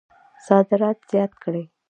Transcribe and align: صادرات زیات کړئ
صادرات 0.45 0.97
زیات 1.11 1.31
کړئ 1.43 1.63